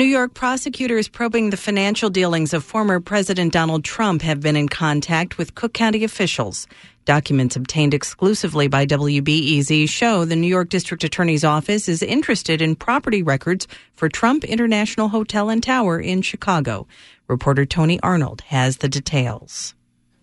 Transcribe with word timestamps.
New 0.00 0.06
York 0.06 0.32
prosecutors 0.32 1.08
probing 1.08 1.50
the 1.50 1.58
financial 1.58 2.08
dealings 2.08 2.54
of 2.54 2.64
former 2.64 3.00
President 3.00 3.52
Donald 3.52 3.84
Trump 3.84 4.22
have 4.22 4.40
been 4.40 4.56
in 4.56 4.66
contact 4.66 5.36
with 5.36 5.54
Cook 5.54 5.74
County 5.74 6.04
officials. 6.04 6.66
Documents 7.04 7.54
obtained 7.54 7.92
exclusively 7.92 8.66
by 8.66 8.86
WBEZ 8.86 9.90
show 9.90 10.24
the 10.24 10.36
New 10.36 10.46
York 10.46 10.70
District 10.70 11.04
Attorney's 11.04 11.44
Office 11.44 11.86
is 11.86 12.02
interested 12.02 12.62
in 12.62 12.76
property 12.76 13.22
records 13.22 13.68
for 13.92 14.08
Trump 14.08 14.42
International 14.42 15.08
Hotel 15.08 15.50
and 15.50 15.62
Tower 15.62 16.00
in 16.00 16.22
Chicago. 16.22 16.86
Reporter 17.28 17.66
Tony 17.66 18.00
Arnold 18.00 18.40
has 18.46 18.78
the 18.78 18.88
details. 18.88 19.74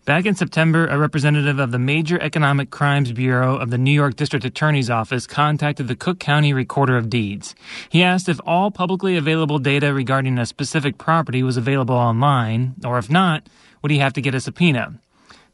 Back 0.07 0.25
in 0.25 0.35
September, 0.35 0.87
a 0.87 0.97
representative 0.97 1.59
of 1.59 1.73
the 1.73 1.79
Major 1.79 2.17
Economic 2.21 2.69
Crimes 2.69 3.11
Bureau 3.11 3.57
of 3.57 3.71
the 3.71 3.77
New 3.77 3.91
York 3.91 4.15
District 4.15 4.45
Attorney's 4.45 4.89
Office 4.89 5.27
contacted 5.27 5.89
the 5.89 5.97
Cook 5.97 6.17
County 6.17 6.53
Recorder 6.53 6.95
of 6.95 7.09
Deeds. 7.09 7.55
He 7.89 8.03
asked 8.03 8.29
if 8.29 8.39
all 8.45 8.71
publicly 8.71 9.17
available 9.17 9.59
data 9.59 9.93
regarding 9.93 10.39
a 10.39 10.45
specific 10.45 10.97
property 10.97 11.43
was 11.43 11.57
available 11.57 11.95
online, 11.95 12.75
or 12.85 12.97
if 12.97 13.09
not, 13.09 13.49
would 13.81 13.91
he 13.91 13.97
have 13.97 14.13
to 14.13 14.21
get 14.21 14.33
a 14.33 14.39
subpoena? 14.39 14.97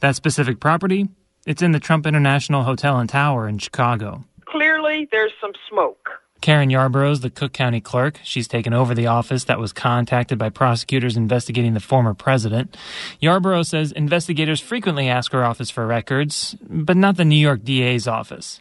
That 0.01 0.15
specific 0.15 0.59
property? 0.59 1.09
It's 1.47 1.63
in 1.63 1.71
the 1.71 1.79
Trump 1.79 2.05
International 2.05 2.61
Hotel 2.61 2.99
and 2.99 3.09
Tower 3.09 3.47
in 3.47 3.57
Chicago. 3.57 4.23
Clearly, 4.45 5.07
there's 5.11 5.33
some 5.41 5.53
smoke. 5.67 6.09
Karen 6.43 6.67
Yarbrough 6.67 7.13
is 7.13 7.21
the 7.21 7.29
Cook 7.29 7.53
County 7.53 7.79
clerk. 7.79 8.19
She's 8.21 8.49
taken 8.49 8.73
over 8.73 8.93
the 8.93 9.07
office 9.07 9.45
that 9.45 9.59
was 9.59 9.71
contacted 9.71 10.37
by 10.37 10.49
prosecutors 10.49 11.15
investigating 11.15 11.73
the 11.73 11.79
former 11.79 12.13
president. 12.13 12.75
Yarbrough 13.21 13.65
says 13.65 13.93
investigators 13.93 14.59
frequently 14.59 15.07
ask 15.07 15.31
her 15.31 15.45
office 15.45 15.69
for 15.69 15.87
records, 15.87 16.57
but 16.61 16.97
not 16.97 17.15
the 17.15 17.23
New 17.23 17.37
York 17.37 17.63
DA's 17.63 18.09
office. 18.09 18.59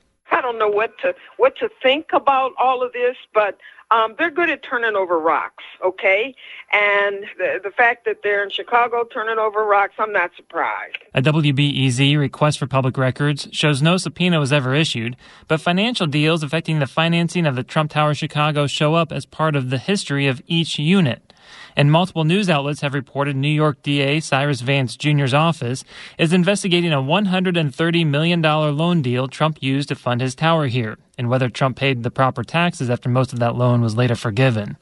Don't 0.52 0.58
know 0.58 0.68
what 0.68 0.98
to 0.98 1.14
what 1.38 1.56
to 1.60 1.70
think 1.82 2.08
about 2.12 2.52
all 2.58 2.82
of 2.82 2.92
this, 2.92 3.16
but 3.32 3.56
um, 3.90 4.14
they're 4.18 4.30
good 4.30 4.50
at 4.50 4.62
turning 4.62 4.96
over 4.96 5.18
rocks, 5.18 5.64
okay? 5.82 6.34
And 6.72 7.24
the, 7.38 7.58
the 7.64 7.70
fact 7.70 8.04
that 8.04 8.18
they're 8.22 8.44
in 8.44 8.50
Chicago 8.50 9.04
turning 9.04 9.38
over 9.38 9.64
rocks, 9.64 9.94
I'm 9.98 10.12
not 10.12 10.30
surprised. 10.36 10.98
A 11.14 11.22
WBEZ 11.22 12.18
request 12.18 12.58
for 12.58 12.66
public 12.66 12.98
records 12.98 13.48
shows 13.52 13.80
no 13.80 13.96
subpoena 13.96 14.38
was 14.40 14.52
ever 14.52 14.74
issued, 14.74 15.16
but 15.48 15.58
financial 15.58 16.06
deals 16.06 16.42
affecting 16.42 16.80
the 16.80 16.86
financing 16.86 17.46
of 17.46 17.56
the 17.56 17.62
Trump 17.62 17.90
Tower 17.90 18.12
Chicago 18.12 18.66
show 18.66 18.94
up 18.94 19.10
as 19.10 19.24
part 19.24 19.56
of 19.56 19.70
the 19.70 19.78
history 19.78 20.26
of 20.26 20.42
each 20.46 20.78
unit 20.78 21.31
and 21.76 21.90
multiple 21.90 22.24
news 22.24 22.50
outlets 22.50 22.80
have 22.80 22.94
reported 22.94 23.36
New 23.36 23.48
York 23.48 23.82
DA 23.82 24.20
Cyrus 24.20 24.60
Vance 24.60 24.96
Jr.'s 24.96 25.34
office 25.34 25.84
is 26.18 26.32
investigating 26.32 26.92
a 26.92 26.96
$130 26.96 28.06
million 28.06 28.42
loan 28.42 29.02
deal 29.02 29.28
Trump 29.28 29.62
used 29.62 29.88
to 29.88 29.94
fund 29.94 30.20
his 30.20 30.34
tower 30.34 30.66
here, 30.66 30.98
and 31.18 31.28
whether 31.28 31.48
Trump 31.48 31.76
paid 31.76 32.02
the 32.02 32.10
proper 32.10 32.42
taxes 32.42 32.90
after 32.90 33.08
most 33.08 33.32
of 33.32 33.38
that 33.38 33.56
loan 33.56 33.80
was 33.80 33.96
later 33.96 34.14
forgiven. 34.14 34.76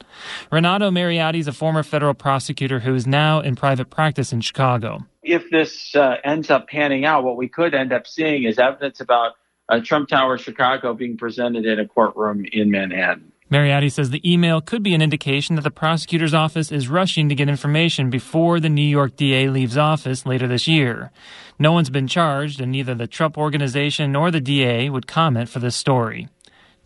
Renato 0.51 0.89
Mariotti 0.91 1.39
is 1.39 1.47
a 1.47 1.53
former 1.53 1.83
federal 1.83 2.13
prosecutor 2.13 2.79
who 2.79 2.95
is 2.95 3.07
now 3.07 3.39
in 3.39 3.55
private 3.55 3.89
practice 3.89 4.33
in 4.33 4.41
Chicago. 4.41 5.05
If 5.23 5.49
this 5.51 5.95
uh, 5.95 6.15
ends 6.23 6.49
up 6.49 6.67
panning 6.67 7.05
out, 7.05 7.23
what 7.23 7.37
we 7.37 7.47
could 7.47 7.73
end 7.73 7.93
up 7.93 8.07
seeing 8.07 8.43
is 8.43 8.57
evidence 8.57 8.99
about 8.99 9.33
uh, 9.69 9.79
Trump 9.83 10.09
Tower 10.09 10.37
Chicago 10.37 10.93
being 10.93 11.17
presented 11.17 11.65
in 11.65 11.79
a 11.79 11.87
courtroom 11.87 12.45
in 12.51 12.71
Manhattan. 12.71 13.30
Mariotti 13.51 13.91
says 13.91 14.09
the 14.09 14.31
email 14.31 14.61
could 14.61 14.81
be 14.81 14.93
an 14.93 15.01
indication 15.01 15.57
that 15.57 15.63
the 15.63 15.71
prosecutor's 15.71 16.33
office 16.33 16.71
is 16.71 16.87
rushing 16.87 17.27
to 17.27 17.35
get 17.35 17.49
information 17.49 18.09
before 18.09 18.61
the 18.61 18.69
New 18.69 18.81
York 18.81 19.17
DA 19.17 19.49
leaves 19.49 19.77
office 19.77 20.25
later 20.25 20.47
this 20.47 20.69
year. 20.69 21.11
No 21.59 21.73
one's 21.73 21.89
been 21.89 22.07
charged, 22.07 22.61
and 22.61 22.71
neither 22.71 22.95
the 22.95 23.07
Trump 23.07 23.37
organization 23.37 24.13
nor 24.13 24.31
the 24.31 24.39
DA 24.39 24.89
would 24.89 25.05
comment 25.05 25.49
for 25.49 25.59
this 25.59 25.75
story. 25.75 26.29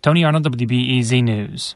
Tony 0.02 0.24
Arnold, 0.24 0.52
WBEZ 0.52 1.24
News. 1.24 1.76